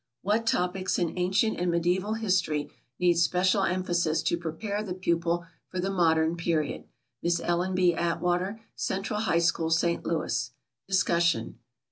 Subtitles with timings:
[0.23, 5.79] "What Topics in Ancient and Mediæval History Need Special Emphasis to Prepare the Pupil for
[5.79, 6.85] the Modern Period?"
[7.21, 7.93] Miss Ellen B.
[7.93, 10.03] Atwater, Central High School, St.
[10.03, 10.49] Louis.
[10.87, 11.59] Discussion.